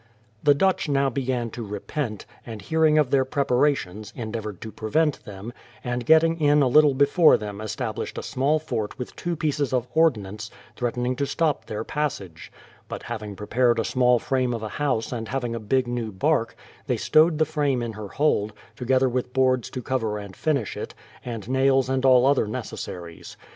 [0.41, 5.53] The Dutch now began to repent, and hearing of their preparations, endeavoured to prevent them,
[5.83, 9.87] and getting in a little before them established a small fort with two pieces of
[9.93, 12.51] ordnance, threatening to stop their passage.
[12.89, 16.11] But hav ing prepared a small frame of a house and having a big new
[16.11, 16.55] bark,
[16.87, 20.95] they stowed the frame in her hold, together with boards to cover and finish it,
[21.23, 23.35] and nails and all other neces THE PLYMOUTH SETTLEMENT 251 saries.